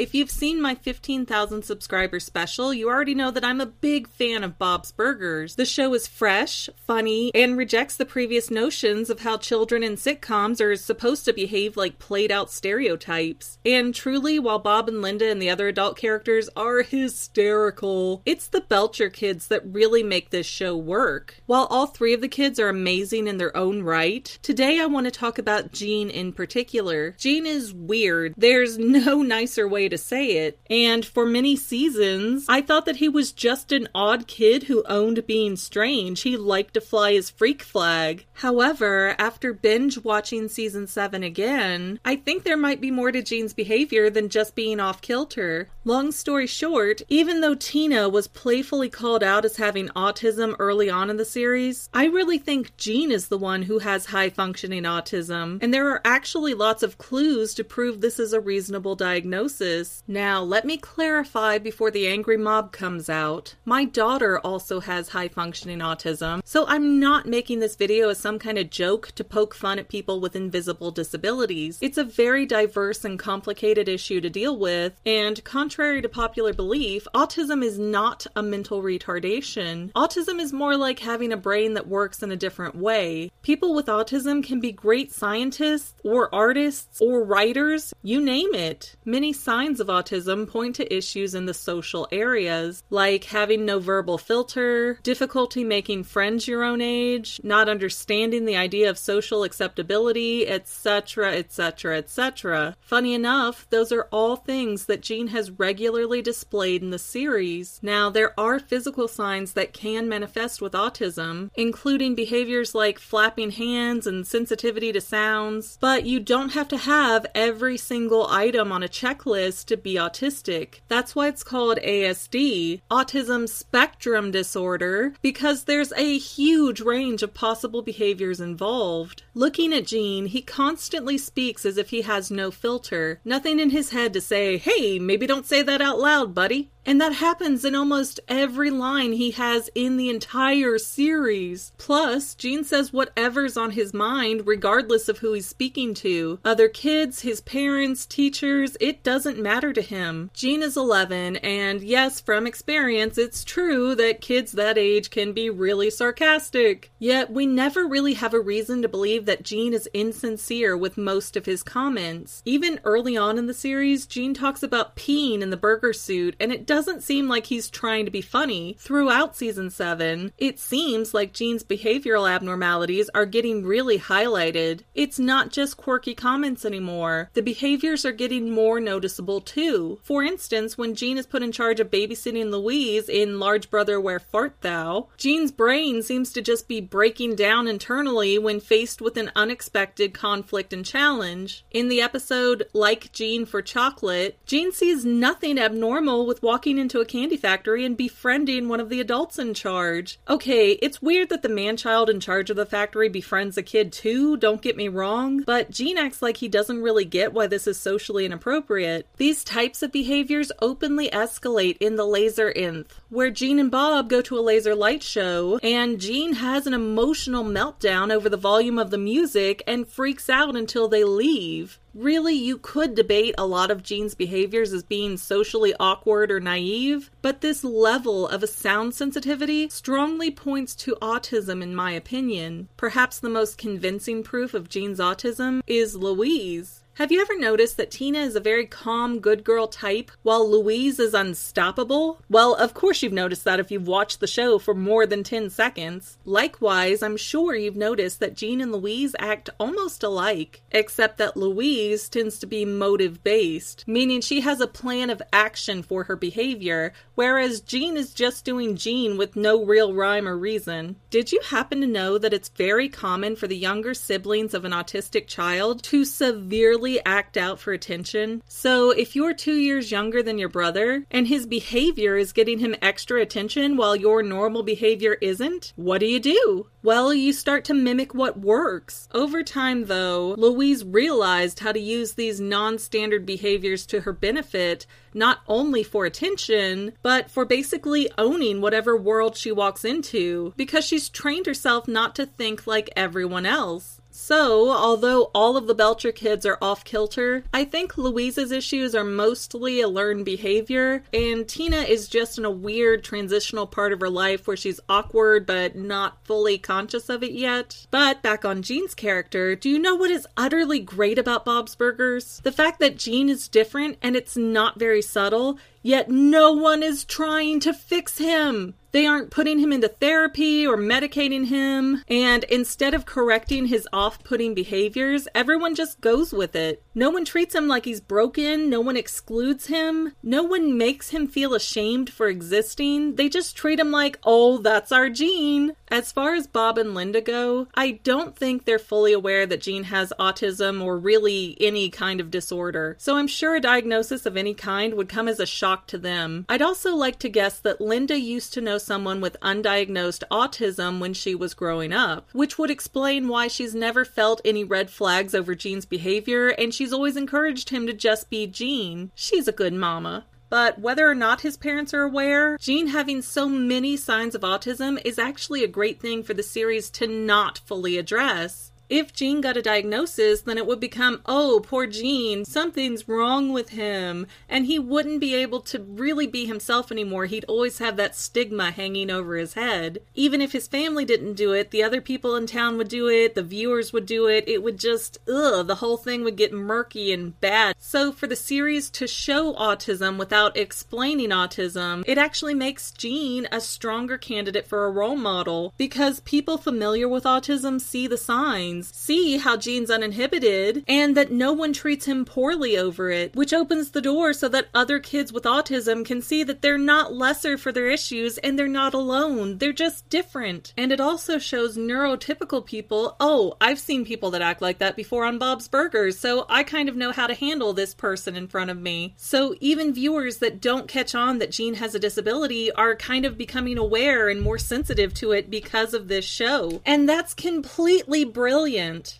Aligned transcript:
If 0.00 0.14
you've 0.14 0.30
seen 0.30 0.62
my 0.62 0.76
15,000 0.76 1.62
subscriber 1.62 2.20
special, 2.20 2.72
you 2.72 2.88
already 2.88 3.14
know 3.14 3.30
that 3.30 3.44
I'm 3.44 3.60
a 3.60 3.66
big 3.66 4.08
fan 4.08 4.42
of 4.42 4.58
Bob's 4.58 4.92
Burgers. 4.92 5.56
The 5.56 5.66
show 5.66 5.92
is 5.92 6.06
fresh, 6.06 6.70
funny, 6.74 7.30
and 7.34 7.58
rejects 7.58 7.98
the 7.98 8.06
previous 8.06 8.50
notions 8.50 9.10
of 9.10 9.20
how 9.20 9.36
children 9.36 9.82
in 9.82 9.96
sitcoms 9.96 10.58
are 10.58 10.74
supposed 10.74 11.26
to 11.26 11.34
behave 11.34 11.76
like 11.76 11.98
played 11.98 12.32
out 12.32 12.50
stereotypes. 12.50 13.58
And 13.62 13.94
truly, 13.94 14.38
while 14.38 14.58
Bob 14.58 14.88
and 14.88 15.02
Linda 15.02 15.30
and 15.30 15.40
the 15.40 15.50
other 15.50 15.68
adult 15.68 15.98
characters 15.98 16.48
are 16.56 16.80
hysterical, 16.80 18.22
it's 18.24 18.48
the 18.48 18.62
Belcher 18.62 19.10
kids 19.10 19.48
that 19.48 19.70
really 19.70 20.02
make 20.02 20.30
this 20.30 20.46
show 20.46 20.74
work. 20.78 21.42
While 21.44 21.66
all 21.66 21.86
three 21.86 22.14
of 22.14 22.22
the 22.22 22.28
kids 22.28 22.58
are 22.58 22.70
amazing 22.70 23.26
in 23.26 23.36
their 23.36 23.54
own 23.54 23.82
right, 23.82 24.38
today 24.40 24.80
I 24.80 24.86
want 24.86 25.04
to 25.04 25.10
talk 25.10 25.38
about 25.38 25.72
Gene 25.72 26.08
in 26.08 26.32
particular. 26.32 27.14
Gene 27.18 27.44
is 27.44 27.74
weird. 27.74 28.32
There's 28.38 28.78
no 28.78 29.20
nicer 29.20 29.68
way 29.68 29.89
to 29.90 29.98
say 29.98 30.46
it. 30.46 30.58
And 30.68 31.04
for 31.04 31.26
many 31.26 31.56
seasons, 31.56 32.46
I 32.48 32.62
thought 32.62 32.86
that 32.86 32.96
he 32.96 33.08
was 33.08 33.32
just 33.32 33.72
an 33.72 33.88
odd 33.94 34.26
kid 34.26 34.64
who 34.64 34.82
owned 34.86 35.26
being 35.26 35.56
strange. 35.56 36.22
He 36.22 36.36
liked 36.36 36.74
to 36.74 36.80
fly 36.80 37.12
his 37.12 37.30
freak 37.30 37.62
flag. 37.62 38.26
However, 38.34 39.14
after 39.18 39.52
binge 39.52 39.98
watching 39.98 40.48
season 40.48 40.86
7 40.86 41.22
again, 41.22 42.00
I 42.04 42.16
think 42.16 42.44
there 42.44 42.56
might 42.56 42.80
be 42.80 42.90
more 42.90 43.12
to 43.12 43.22
Gene's 43.22 43.52
behavior 43.52 44.10
than 44.10 44.28
just 44.28 44.54
being 44.54 44.80
off 44.80 45.00
kilter. 45.00 45.68
Long 45.84 46.12
story 46.12 46.46
short, 46.46 47.02
even 47.08 47.40
though 47.40 47.54
Tina 47.54 48.08
was 48.08 48.28
playfully 48.28 48.88
called 48.88 49.22
out 49.22 49.44
as 49.44 49.56
having 49.56 49.88
autism 49.88 50.54
early 50.58 50.88
on 50.90 51.10
in 51.10 51.16
the 51.16 51.24
series, 51.24 51.88
I 51.92 52.06
really 52.06 52.38
think 52.38 52.76
Gene 52.76 53.10
is 53.10 53.28
the 53.28 53.38
one 53.38 53.62
who 53.62 53.78
has 53.78 54.06
high 54.06 54.30
functioning 54.30 54.84
autism, 54.84 55.58
and 55.62 55.72
there 55.72 55.88
are 55.88 56.00
actually 56.04 56.54
lots 56.54 56.82
of 56.82 56.98
clues 56.98 57.54
to 57.54 57.64
prove 57.64 58.00
this 58.00 58.18
is 58.18 58.32
a 58.32 58.40
reasonable 58.40 58.94
diagnosis. 58.94 59.79
Now, 60.06 60.42
let 60.42 60.64
me 60.64 60.76
clarify 60.76 61.58
before 61.58 61.90
the 61.90 62.06
angry 62.06 62.36
mob 62.36 62.72
comes 62.72 63.08
out. 63.08 63.54
My 63.64 63.84
daughter 63.84 64.38
also 64.38 64.80
has 64.80 65.08
high 65.08 65.28
functioning 65.28 65.78
autism, 65.78 66.40
so 66.44 66.66
I'm 66.66 67.00
not 67.00 67.26
making 67.26 67.60
this 67.60 67.76
video 67.76 68.08
as 68.08 68.18
some 68.18 68.38
kind 68.38 68.58
of 68.58 68.70
joke 68.70 69.12
to 69.16 69.24
poke 69.24 69.54
fun 69.54 69.78
at 69.78 69.88
people 69.88 70.20
with 70.20 70.36
invisible 70.36 70.90
disabilities. 70.90 71.78
It's 71.80 71.98
a 71.98 72.04
very 72.04 72.46
diverse 72.46 73.04
and 73.04 73.18
complicated 73.18 73.88
issue 73.88 74.20
to 74.20 74.30
deal 74.30 74.58
with, 74.58 75.00
and 75.06 75.42
contrary 75.44 76.02
to 76.02 76.08
popular 76.08 76.52
belief, 76.52 77.06
autism 77.14 77.62
is 77.62 77.78
not 77.78 78.26
a 78.36 78.42
mental 78.42 78.82
retardation. 78.82 79.92
Autism 79.92 80.40
is 80.40 80.52
more 80.52 80.76
like 80.76 80.98
having 80.98 81.32
a 81.32 81.36
brain 81.36 81.74
that 81.74 81.88
works 81.88 82.22
in 82.22 82.30
a 82.30 82.36
different 82.36 82.74
way. 82.74 83.30
People 83.42 83.74
with 83.74 83.86
autism 83.86 84.44
can 84.44 84.60
be 84.60 84.72
great 84.72 85.12
scientists 85.12 85.94
or 86.04 86.34
artists 86.34 87.00
or 87.00 87.24
writers, 87.24 87.92
you 88.02 88.20
name 88.20 88.54
it. 88.54 88.96
Many 89.04 89.32
signs 89.60 89.78
of 89.78 89.88
autism 89.88 90.48
point 90.48 90.74
to 90.74 90.94
issues 90.94 91.34
in 91.34 91.44
the 91.44 91.52
social 91.52 92.08
areas, 92.10 92.82
like 92.88 93.24
having 93.24 93.66
no 93.66 93.78
verbal 93.78 94.16
filter, 94.16 94.98
difficulty 95.02 95.62
making 95.62 96.02
friends 96.02 96.48
your 96.48 96.64
own 96.64 96.80
age, 96.80 97.38
not 97.44 97.68
understanding 97.68 98.46
the 98.46 98.56
idea 98.56 98.88
of 98.88 98.96
social 98.96 99.44
acceptability, 99.44 100.48
etc., 100.48 101.34
etc., 101.34 101.98
etc. 101.98 102.74
Funny 102.80 103.12
enough, 103.12 103.66
those 103.68 103.92
are 103.92 104.08
all 104.10 104.34
things 104.34 104.86
that 104.86 105.02
Gene 105.02 105.26
has 105.26 105.50
regularly 105.50 106.22
displayed 106.22 106.82
in 106.82 106.88
the 106.88 106.98
series. 106.98 107.80
Now, 107.82 108.08
there 108.08 108.32
are 108.40 108.58
physical 108.58 109.08
signs 109.08 109.52
that 109.52 109.74
can 109.74 110.08
manifest 110.08 110.62
with 110.62 110.72
autism, 110.72 111.50
including 111.54 112.14
behaviors 112.14 112.74
like 112.74 112.98
flapping 112.98 113.50
hands 113.50 114.06
and 114.06 114.26
sensitivity 114.26 114.90
to 114.92 115.02
sounds, 115.02 115.76
but 115.82 116.06
you 116.06 116.18
don't 116.18 116.54
have 116.54 116.68
to 116.68 116.78
have 116.78 117.26
every 117.34 117.76
single 117.76 118.26
item 118.30 118.72
on 118.72 118.82
a 118.82 118.88
checklist 118.88 119.49
to 119.64 119.76
be 119.76 119.94
autistic. 119.94 120.80
That's 120.88 121.14
why 121.14 121.28
it's 121.28 121.42
called 121.42 121.78
ASD, 121.78 122.80
Autism 122.90 123.48
Spectrum 123.48 124.30
Disorder, 124.30 125.14
because 125.22 125.64
there's 125.64 125.92
a 125.92 126.18
huge 126.18 126.80
range 126.80 127.22
of 127.22 127.34
possible 127.34 127.82
behaviors 127.82 128.40
involved. 128.40 129.22
Looking 129.34 129.72
at 129.72 129.86
Gene, 129.86 130.26
he 130.26 130.42
constantly 130.42 131.18
speaks 131.18 131.64
as 131.64 131.76
if 131.76 131.90
he 131.90 132.02
has 132.02 132.30
no 132.30 132.50
filter, 132.50 133.20
nothing 133.24 133.58
in 133.58 133.70
his 133.70 133.90
head 133.90 134.12
to 134.12 134.20
say, 134.20 134.56
hey, 134.56 134.98
maybe 134.98 135.26
don't 135.26 135.46
say 135.46 135.62
that 135.62 135.80
out 135.80 135.98
loud, 135.98 136.34
buddy. 136.34 136.70
And 136.86 137.00
that 137.00 137.12
happens 137.14 137.64
in 137.64 137.74
almost 137.74 138.20
every 138.26 138.70
line 138.70 139.12
he 139.12 139.32
has 139.32 139.68
in 139.74 139.96
the 139.96 140.08
entire 140.08 140.78
series. 140.78 141.72
Plus, 141.78 142.34
Gene 142.34 142.64
says 142.64 142.92
whatever's 142.92 143.56
on 143.56 143.72
his 143.72 143.92
mind, 143.92 144.46
regardless 144.46 145.08
of 145.08 145.18
who 145.18 145.34
he's 145.34 145.46
speaking 145.46 145.94
to. 145.94 146.38
Other 146.44 146.68
kids, 146.68 147.20
his 147.20 147.40
parents, 147.40 148.06
teachers, 148.06 148.76
it 148.80 149.02
doesn't 149.02 149.38
matter 149.38 149.72
to 149.72 149.82
him. 149.82 150.30
Gene 150.32 150.62
is 150.62 150.76
11, 150.76 151.36
and 151.36 151.82
yes, 151.82 152.20
from 152.20 152.46
experience, 152.46 153.18
it's 153.18 153.44
true 153.44 153.94
that 153.96 154.20
kids 154.20 154.52
that 154.52 154.78
age 154.78 155.10
can 155.10 155.32
be 155.32 155.50
really 155.50 155.90
sarcastic. 155.90 156.90
Yet, 156.98 157.30
we 157.30 157.46
never 157.46 157.86
really 157.86 158.14
have 158.14 158.34
a 158.34 158.40
reason 158.40 158.82
to 158.82 158.88
believe 158.88 159.26
that 159.26 159.42
Gene 159.42 159.74
is 159.74 159.88
insincere 159.92 160.76
with 160.76 160.96
most 160.96 161.36
of 161.36 161.46
his 161.46 161.62
comments. 161.62 162.42
Even 162.44 162.80
early 162.84 163.16
on 163.16 163.38
in 163.38 163.46
the 163.46 163.54
series, 163.54 164.06
Gene 164.06 164.34
talks 164.34 164.62
about 164.62 164.96
peeing 164.96 165.42
in 165.42 165.50
the 165.50 165.56
burger 165.56 165.92
suit, 165.92 166.36
and 166.40 166.52
it 166.52 166.66
doesn't 166.70 167.02
seem 167.02 167.26
like 167.26 167.46
he's 167.46 167.68
trying 167.68 168.04
to 168.04 168.12
be 168.12 168.20
funny. 168.20 168.76
Throughout 168.78 169.34
season 169.34 169.70
7, 169.70 170.32
it 170.38 170.60
seems 170.60 171.12
like 171.12 171.32
Gene's 171.32 171.64
behavioral 171.64 172.30
abnormalities 172.30 173.10
are 173.12 173.26
getting 173.26 173.64
really 173.64 173.98
highlighted. 173.98 174.82
It's 174.94 175.18
not 175.18 175.50
just 175.50 175.76
quirky 175.76 176.14
comments 176.14 176.64
anymore. 176.64 177.28
The 177.34 177.42
behaviors 177.42 178.04
are 178.04 178.12
getting 178.12 178.52
more 178.52 178.78
noticeable 178.78 179.40
too. 179.40 179.98
For 180.04 180.22
instance, 180.22 180.78
when 180.78 180.94
Gene 180.94 181.18
is 181.18 181.26
put 181.26 181.42
in 181.42 181.50
charge 181.50 181.80
of 181.80 181.90
babysitting 181.90 182.52
Louise 182.52 183.08
in 183.08 183.40
Large 183.40 183.68
Brother 183.68 184.00
Where 184.00 184.20
Fart 184.20 184.60
Thou, 184.60 185.08
Gene's 185.16 185.50
brain 185.50 186.04
seems 186.04 186.32
to 186.34 186.40
just 186.40 186.68
be 186.68 186.80
breaking 186.80 187.34
down 187.34 187.66
internally 187.66 188.38
when 188.38 188.60
faced 188.60 189.02
with 189.02 189.16
an 189.16 189.32
unexpected 189.34 190.14
conflict 190.14 190.72
and 190.72 190.84
challenge. 190.84 191.64
In 191.72 191.88
the 191.88 192.00
episode 192.00 192.68
Like 192.72 193.10
Gene 193.10 193.44
for 193.44 193.60
Chocolate, 193.60 194.38
Gene 194.46 194.70
sees 194.70 195.04
nothing 195.04 195.58
abnormal 195.58 196.28
with 196.28 196.44
walking 196.44 196.59
walking 196.60 196.76
into 196.76 197.00
a 197.00 197.06
candy 197.06 197.38
factory 197.38 197.86
and 197.86 197.96
befriending 197.96 198.68
one 198.68 198.80
of 198.80 198.90
the 198.90 199.00
adults 199.00 199.38
in 199.38 199.54
charge. 199.54 200.20
Okay, 200.28 200.72
it's 200.72 201.00
weird 201.00 201.30
that 201.30 201.40
the 201.40 201.48
man 201.48 201.74
child 201.74 202.10
in 202.10 202.20
charge 202.20 202.50
of 202.50 202.56
the 202.56 202.66
factory 202.66 203.08
befriends 203.08 203.56
a 203.56 203.62
kid 203.62 203.90
too, 203.90 204.36
don't 204.36 204.60
get 204.60 204.76
me 204.76 204.86
wrong, 204.86 205.40
but 205.40 205.70
Gene 205.70 205.96
acts 205.96 206.20
like 206.20 206.36
he 206.36 206.48
doesn't 206.48 206.82
really 206.82 207.06
get 207.06 207.32
why 207.32 207.46
this 207.46 207.66
is 207.66 207.80
socially 207.80 208.26
inappropriate. 208.26 209.08
These 209.16 209.42
types 209.42 209.82
of 209.82 209.90
behaviors 209.90 210.52
openly 210.60 211.08
escalate 211.08 211.78
in 211.80 211.96
the 211.96 212.04
Laser-inth, 212.04 213.00
where 213.08 213.30
Gene 213.30 213.58
and 213.58 213.70
Bob 213.70 214.10
go 214.10 214.20
to 214.20 214.38
a 214.38 214.40
laser 214.40 214.74
light 214.74 215.02
show, 215.02 215.58
and 215.62 215.98
Gene 215.98 216.34
has 216.34 216.66
an 216.66 216.74
emotional 216.74 217.42
meltdown 217.42 218.12
over 218.12 218.28
the 218.28 218.36
volume 218.36 218.78
of 218.78 218.90
the 218.90 218.98
music 218.98 219.62
and 219.66 219.88
freaks 219.88 220.28
out 220.28 220.54
until 220.54 220.88
they 220.88 221.04
leave. 221.04 221.79
Really, 221.94 222.34
you 222.34 222.56
could 222.56 222.94
debate 222.94 223.34
a 223.36 223.46
lot 223.46 223.70
of 223.70 223.82
Gene's 223.82 224.14
behaviors 224.14 224.72
as 224.72 224.84
being 224.84 225.16
socially 225.16 225.74
awkward 225.80 226.30
or 226.30 226.38
naive, 226.38 227.10
but 227.20 227.40
this 227.40 227.64
level 227.64 228.28
of 228.28 228.42
a 228.42 228.46
sound 228.46 228.94
sensitivity 228.94 229.68
strongly 229.68 230.30
points 230.30 230.76
to 230.76 230.96
autism, 231.02 231.62
in 231.62 231.74
my 231.74 231.90
opinion. 231.90 232.68
Perhaps 232.76 233.18
the 233.18 233.28
most 233.28 233.58
convincing 233.58 234.22
proof 234.22 234.54
of 234.54 234.68
Gene's 234.68 235.00
autism 235.00 235.62
is 235.66 235.96
Louise. 235.96 236.79
Have 237.00 237.10
you 237.10 237.22
ever 237.22 237.38
noticed 237.38 237.78
that 237.78 237.90
Tina 237.90 238.18
is 238.18 238.36
a 238.36 238.40
very 238.40 238.66
calm, 238.66 239.20
good 239.20 239.42
girl 239.42 239.66
type, 239.66 240.10
while 240.22 240.46
Louise 240.46 240.98
is 240.98 241.14
unstoppable? 241.14 242.20
Well, 242.28 242.52
of 242.54 242.74
course 242.74 243.02
you've 243.02 243.10
noticed 243.10 243.44
that 243.44 243.58
if 243.58 243.70
you've 243.70 243.88
watched 243.88 244.20
the 244.20 244.26
show 244.26 244.58
for 244.58 244.74
more 244.74 245.06
than 245.06 245.24
10 245.24 245.48
seconds. 245.48 246.18
Likewise, 246.26 247.02
I'm 247.02 247.16
sure 247.16 247.54
you've 247.54 247.74
noticed 247.74 248.20
that 248.20 248.34
Gene 248.34 248.60
and 248.60 248.70
Louise 248.70 249.16
act 249.18 249.48
almost 249.58 250.02
alike, 250.02 250.60
except 250.72 251.16
that 251.16 251.38
Louise 251.38 252.06
tends 252.10 252.38
to 252.40 252.46
be 252.46 252.66
motive 252.66 253.24
based, 253.24 253.88
meaning 253.88 254.20
she 254.20 254.42
has 254.42 254.60
a 254.60 254.66
plan 254.66 255.08
of 255.08 255.22
action 255.32 255.82
for 255.82 256.04
her 256.04 256.16
behavior, 256.16 256.92
whereas 257.14 257.62
Gene 257.62 257.96
is 257.96 258.12
just 258.12 258.44
doing 258.44 258.76
Gene 258.76 259.16
with 259.16 259.36
no 259.36 259.64
real 259.64 259.94
rhyme 259.94 260.28
or 260.28 260.36
reason. 260.36 260.96
Did 261.08 261.32
you 261.32 261.40
happen 261.48 261.80
to 261.80 261.86
know 261.86 262.18
that 262.18 262.34
it's 262.34 262.50
very 262.50 262.90
common 262.90 263.36
for 263.36 263.46
the 263.46 263.56
younger 263.56 263.94
siblings 263.94 264.52
of 264.52 264.66
an 264.66 264.72
autistic 264.72 265.28
child 265.28 265.82
to 265.84 266.04
severely 266.04 266.89
act 267.00 267.36
out 267.36 267.60
for 267.60 267.72
attention. 267.72 268.42
So 268.48 268.90
if 268.90 269.14
you're 269.14 269.34
two 269.34 269.54
years 269.54 269.92
younger 269.92 270.22
than 270.22 270.38
your 270.38 270.48
brother 270.48 271.04
and 271.10 271.28
his 271.28 271.46
behavior 271.46 272.16
is 272.16 272.32
getting 272.32 272.58
him 272.58 272.74
extra 272.82 273.20
attention 273.20 273.76
while 273.76 273.94
your 273.94 274.22
normal 274.22 274.64
behavior 274.64 275.18
isn't, 275.20 275.72
what 275.76 275.98
do 275.98 276.06
you 276.06 276.18
do? 276.18 276.66
Well, 276.82 277.12
you 277.12 277.34
start 277.34 277.66
to 277.66 277.74
mimic 277.74 278.14
what 278.14 278.40
works. 278.40 279.06
Over 279.12 279.42
time, 279.42 279.84
though, 279.84 280.34
Louise 280.38 280.82
realized 280.82 281.60
how 281.60 281.72
to 281.72 281.78
use 281.78 282.14
these 282.14 282.40
non 282.40 282.78
standard 282.78 283.26
behaviors 283.26 283.84
to 283.86 284.00
her 284.00 284.14
benefit, 284.14 284.86
not 285.12 285.40
only 285.46 285.82
for 285.82 286.06
attention, 286.06 286.92
but 287.02 287.30
for 287.30 287.44
basically 287.44 288.10
owning 288.16 288.62
whatever 288.62 288.96
world 288.96 289.36
she 289.36 289.52
walks 289.52 289.84
into, 289.84 290.54
because 290.56 290.86
she's 290.86 291.10
trained 291.10 291.44
herself 291.44 291.86
not 291.86 292.14
to 292.16 292.24
think 292.24 292.66
like 292.66 292.88
everyone 292.96 293.44
else. 293.44 293.99
So, 294.22 294.68
although 294.68 295.30
all 295.34 295.56
of 295.56 295.66
the 295.66 295.74
Belcher 295.74 296.12
kids 296.12 296.44
are 296.44 296.58
off 296.60 296.84
kilter, 296.84 297.42
I 297.54 297.64
think 297.64 297.96
Louise's 297.96 298.52
issues 298.52 298.94
are 298.94 299.02
mostly 299.02 299.80
a 299.80 299.88
learned 299.88 300.26
behavior, 300.26 301.02
and 301.10 301.48
Tina 301.48 301.78
is 301.78 302.06
just 302.06 302.36
in 302.36 302.44
a 302.44 302.50
weird 302.50 303.02
transitional 303.02 303.66
part 303.66 303.94
of 303.94 304.00
her 304.00 304.10
life 304.10 304.46
where 304.46 304.58
she's 304.58 304.78
awkward 304.90 305.46
but 305.46 305.74
not 305.74 306.18
fully 306.26 306.58
conscious 306.58 307.08
of 307.08 307.22
it 307.22 307.32
yet. 307.32 307.86
But 307.90 308.22
back 308.22 308.44
on 308.44 308.60
Gene's 308.60 308.94
character, 308.94 309.56
do 309.56 309.70
you 309.70 309.78
know 309.78 309.94
what 309.94 310.10
is 310.10 310.28
utterly 310.36 310.80
great 310.80 311.18
about 311.18 311.46
Bob's 311.46 311.74
Burgers? 311.74 312.40
The 312.44 312.52
fact 312.52 312.78
that 312.80 312.98
Gene 312.98 313.30
is 313.30 313.48
different 313.48 313.96
and 314.02 314.16
it's 314.16 314.36
not 314.36 314.78
very 314.78 315.00
subtle, 315.00 315.58
yet 315.82 316.10
no 316.10 316.52
one 316.52 316.82
is 316.82 317.04
trying 317.04 317.60
to 317.60 317.72
fix 317.72 318.18
him. 318.18 318.74
They 318.92 319.06
aren't 319.06 319.30
putting 319.30 319.58
him 319.60 319.72
into 319.72 319.88
therapy 319.88 320.66
or 320.66 320.76
medicating 320.76 321.46
him. 321.46 322.02
And 322.08 322.44
instead 322.44 322.94
of 322.94 323.06
correcting 323.06 323.66
his 323.66 323.86
off 323.92 324.22
putting 324.24 324.54
behaviors, 324.54 325.28
everyone 325.34 325.74
just 325.74 326.00
goes 326.00 326.32
with 326.32 326.56
it. 326.56 326.82
No 326.94 327.10
one 327.10 327.24
treats 327.24 327.54
him 327.54 327.68
like 327.68 327.84
he's 327.84 328.00
broken. 328.00 328.68
No 328.68 328.80
one 328.80 328.96
excludes 328.96 329.66
him. 329.66 330.14
No 330.22 330.42
one 330.42 330.76
makes 330.76 331.10
him 331.10 331.28
feel 331.28 331.54
ashamed 331.54 332.10
for 332.10 332.26
existing. 332.26 333.14
They 333.14 333.28
just 333.28 333.56
treat 333.56 333.78
him 333.78 333.92
like, 333.92 334.18
oh, 334.24 334.58
that's 334.58 334.90
our 334.90 335.08
Gene. 335.08 335.76
As 335.88 336.12
far 336.12 336.34
as 336.34 336.46
Bob 336.46 336.78
and 336.78 336.94
Linda 336.94 337.20
go, 337.20 337.68
I 337.74 337.92
don't 338.02 338.36
think 338.36 338.64
they're 338.64 338.78
fully 338.78 339.12
aware 339.12 339.46
that 339.46 339.60
Gene 339.60 339.84
has 339.84 340.12
autism 340.18 340.82
or 340.82 340.98
really 340.98 341.56
any 341.60 341.90
kind 341.90 342.20
of 342.20 342.30
disorder. 342.30 342.96
So 342.98 343.16
I'm 343.16 343.26
sure 343.28 343.54
a 343.54 343.60
diagnosis 343.60 344.26
of 344.26 344.36
any 344.36 344.54
kind 344.54 344.94
would 344.94 345.08
come 345.08 345.28
as 345.28 345.40
a 345.40 345.46
shock 345.46 345.69
to 345.88 345.98
them. 345.98 346.46
I'd 346.48 346.62
also 346.62 346.94
like 346.94 347.18
to 347.20 347.28
guess 347.28 347.58
that 347.60 347.80
Linda 347.80 348.18
used 348.18 348.52
to 348.54 348.60
know 348.60 348.78
someone 348.78 349.20
with 349.20 349.36
undiagnosed 349.40 350.22
autism 350.30 351.00
when 351.00 351.14
she 351.14 351.34
was 351.34 351.54
growing 351.54 351.92
up, 351.92 352.28
which 352.32 352.58
would 352.58 352.70
explain 352.70 353.28
why 353.28 353.48
she's 353.48 353.74
never 353.74 354.04
felt 354.04 354.40
any 354.44 354.64
red 354.64 354.90
flags 354.90 355.34
over 355.34 355.54
Gene's 355.54 355.86
behavior 355.86 356.48
and 356.48 356.74
she's 356.74 356.92
always 356.92 357.16
encouraged 357.16 357.70
him 357.70 357.86
to 357.86 357.92
just 357.92 358.30
be 358.30 358.46
Gene. 358.46 359.10
She's 359.14 359.48
a 359.48 359.52
good 359.52 359.72
mama. 359.72 360.26
But 360.50 360.80
whether 360.80 361.08
or 361.08 361.14
not 361.14 361.42
his 361.42 361.56
parents 361.56 361.94
are 361.94 362.02
aware, 362.02 362.58
Gene 362.58 362.88
having 362.88 363.22
so 363.22 363.48
many 363.48 363.96
signs 363.96 364.34
of 364.34 364.40
autism 364.40 365.00
is 365.04 365.16
actually 365.16 365.62
a 365.62 365.68
great 365.68 366.00
thing 366.00 366.24
for 366.24 366.34
the 366.34 366.42
series 366.42 366.90
to 366.90 367.06
not 367.06 367.58
fully 367.58 367.96
address 367.96 368.69
if 368.90 369.12
Gene 369.12 369.40
got 369.40 369.56
a 369.56 369.62
diagnosis, 369.62 370.42
then 370.42 370.58
it 370.58 370.66
would 370.66 370.80
become, 370.80 371.22
oh, 371.24 371.62
poor 371.64 371.86
Gene, 371.86 372.44
something's 372.44 373.08
wrong 373.08 373.52
with 373.52 373.70
him. 373.70 374.26
And 374.48 374.66
he 374.66 374.80
wouldn't 374.80 375.20
be 375.20 375.34
able 375.36 375.60
to 375.60 375.78
really 375.78 376.26
be 376.26 376.44
himself 376.44 376.90
anymore. 376.90 377.26
He'd 377.26 377.44
always 377.44 377.78
have 377.78 377.96
that 377.96 378.16
stigma 378.16 378.72
hanging 378.72 379.08
over 379.08 379.36
his 379.36 379.54
head. 379.54 380.00
Even 380.14 380.40
if 380.40 380.50
his 380.50 380.66
family 380.66 381.04
didn't 381.04 381.34
do 381.34 381.52
it, 381.52 381.70
the 381.70 381.84
other 381.84 382.00
people 382.00 382.34
in 382.34 382.48
town 382.48 382.76
would 382.76 382.88
do 382.88 383.08
it, 383.08 383.36
the 383.36 383.44
viewers 383.44 383.92
would 383.92 384.06
do 384.06 384.26
it. 384.26 384.48
It 384.48 384.62
would 384.62 384.78
just, 384.78 385.18
ugh, 385.28 385.68
the 385.68 385.76
whole 385.76 385.96
thing 385.96 386.24
would 386.24 386.36
get 386.36 386.52
murky 386.52 387.12
and 387.12 387.40
bad. 387.40 387.76
So 387.78 388.10
for 388.10 388.26
the 388.26 388.34
series 388.34 388.90
to 388.90 389.06
show 389.06 389.54
autism 389.54 390.18
without 390.18 390.56
explaining 390.56 391.30
autism, 391.30 392.02
it 392.08 392.18
actually 392.18 392.54
makes 392.54 392.90
Gene 392.90 393.46
a 393.52 393.60
stronger 393.60 394.18
candidate 394.18 394.66
for 394.66 394.84
a 394.84 394.90
role 394.90 395.16
model 395.16 395.74
because 395.76 396.18
people 396.20 396.58
familiar 396.58 397.08
with 397.08 397.22
autism 397.22 397.80
see 397.80 398.08
the 398.08 398.16
signs 398.16 398.79
see 398.82 399.38
how 399.38 399.56
Gene's 399.56 399.90
uninhibited 399.90 400.84
and 400.88 401.16
that 401.16 401.32
no 401.32 401.52
one 401.52 401.72
treats 401.72 402.06
him 402.06 402.24
poorly 402.24 402.76
over 402.76 403.10
it, 403.10 403.34
which 403.34 403.52
opens 403.52 403.90
the 403.90 404.00
door 404.00 404.32
so 404.32 404.48
that 404.48 404.68
other 404.74 404.98
kids 404.98 405.32
with 405.32 405.44
autism 405.44 406.04
can 406.04 406.22
see 406.22 406.42
that 406.44 406.62
they're 406.62 406.78
not 406.78 407.12
lesser 407.12 407.58
for 407.58 407.72
their 407.72 407.88
issues 407.88 408.38
and 408.38 408.58
they're 408.58 408.68
not 408.68 408.94
alone. 408.94 409.58
They're 409.58 409.72
just 409.72 410.08
different. 410.08 410.72
And 410.76 410.92
it 410.92 411.00
also 411.00 411.38
shows 411.38 411.76
neurotypical 411.76 412.64
people, 412.64 413.16
oh, 413.20 413.56
I've 413.60 413.78
seen 413.78 414.04
people 414.04 414.30
that 414.32 414.42
act 414.42 414.62
like 414.62 414.78
that 414.78 414.96
before 414.96 415.24
on 415.24 415.38
Bob's 415.38 415.68
Burgers, 415.68 416.18
so 416.18 416.46
I 416.48 416.62
kind 416.62 416.88
of 416.88 416.96
know 416.96 417.12
how 417.12 417.26
to 417.26 417.34
handle 417.34 417.72
this 417.72 417.94
person 417.94 418.36
in 418.36 418.48
front 418.48 418.70
of 418.70 418.78
me. 418.78 419.14
So 419.16 419.54
even 419.60 419.94
viewers 419.94 420.38
that 420.38 420.60
don't 420.60 420.88
catch 420.88 421.14
on 421.14 421.38
that 421.38 421.50
Gene 421.50 421.74
has 421.74 421.94
a 421.94 421.98
disability 421.98 422.72
are 422.72 422.94
kind 422.96 423.24
of 423.24 423.38
becoming 423.38 423.78
aware 423.78 424.28
and 424.28 424.40
more 424.40 424.58
sensitive 424.58 425.14
to 425.14 425.32
it 425.32 425.50
because 425.50 425.94
of 425.94 426.08
this 426.08 426.24
show. 426.24 426.80
And 426.86 427.08
that's 427.08 427.34
completely 427.34 428.24
brilliant 428.24 428.69
brilliant. 428.70 429.19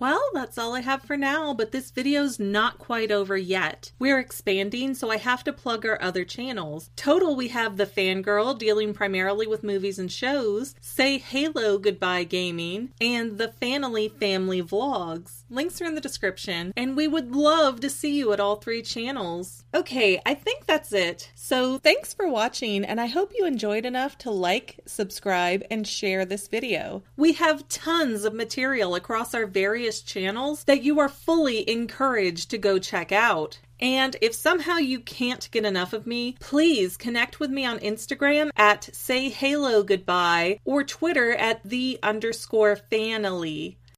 Well, 0.00 0.22
that's 0.32 0.56
all 0.56 0.74
I 0.74 0.80
have 0.80 1.02
for 1.02 1.18
now, 1.18 1.52
but 1.52 1.72
this 1.72 1.90
video's 1.90 2.38
not 2.38 2.78
quite 2.78 3.12
over 3.12 3.36
yet. 3.36 3.92
We're 3.98 4.18
expanding, 4.18 4.94
so 4.94 5.10
I 5.10 5.18
have 5.18 5.44
to 5.44 5.52
plug 5.52 5.84
our 5.84 6.00
other 6.00 6.24
channels. 6.24 6.88
Total, 6.96 7.36
we 7.36 7.48
have 7.48 7.76
The 7.76 7.84
Fangirl, 7.84 8.58
dealing 8.58 8.94
primarily 8.94 9.46
with 9.46 9.62
movies 9.62 9.98
and 9.98 10.10
shows, 10.10 10.74
Say 10.80 11.18
Halo 11.18 11.76
Goodbye 11.76 12.24
Gaming, 12.24 12.92
and 12.98 13.36
The 13.36 13.52
Fanily 13.60 14.08
Family 14.18 14.62
Vlogs. 14.62 15.42
Links 15.50 15.82
are 15.82 15.84
in 15.84 15.94
the 15.94 16.00
description, 16.00 16.72
and 16.78 16.96
we 16.96 17.06
would 17.06 17.36
love 17.36 17.80
to 17.80 17.90
see 17.90 18.16
you 18.16 18.32
at 18.32 18.40
all 18.40 18.56
three 18.56 18.80
channels. 18.80 19.64
Okay, 19.74 20.18
I 20.24 20.32
think 20.32 20.64
that's 20.64 20.94
it. 20.94 21.30
So 21.34 21.76
thanks 21.76 22.14
for 22.14 22.26
watching, 22.26 22.86
and 22.86 23.02
I 23.02 23.06
hope 23.06 23.32
you 23.36 23.44
enjoyed 23.44 23.84
enough 23.84 24.16
to 24.18 24.30
like, 24.30 24.80
subscribe, 24.86 25.62
and 25.70 25.86
share 25.86 26.24
this 26.24 26.48
video. 26.48 27.02
We 27.18 27.34
have 27.34 27.68
tons 27.68 28.24
of 28.24 28.32
material 28.32 28.94
across 28.94 29.34
our 29.34 29.44
various 29.44 29.89
various 29.90 30.02
channels 30.02 30.64
that 30.64 30.84
you 30.84 31.00
are 31.00 31.08
fully 31.08 31.68
encouraged 31.68 32.48
to 32.50 32.58
go 32.58 32.78
check 32.78 33.10
out. 33.10 33.58
And 33.80 34.14
if 34.20 34.34
somehow 34.34 34.76
you 34.76 35.00
can't 35.00 35.50
get 35.50 35.64
enough 35.64 35.92
of 35.92 36.06
me, 36.06 36.36
please 36.38 36.96
connect 36.96 37.40
with 37.40 37.50
me 37.50 37.64
on 37.64 37.80
Instagram 37.80 38.50
at 38.56 38.94
say 38.94 39.30
halo 39.30 39.82
goodbye 39.82 40.60
or 40.64 40.84
Twitter 40.84 41.32
at 41.32 41.62
the 41.64 41.98
underscore 42.02 42.76
fanily. 42.76 43.78